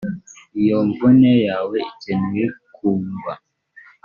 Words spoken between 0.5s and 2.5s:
iyo mvune yawe ikenewe